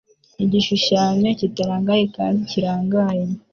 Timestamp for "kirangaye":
2.51-3.25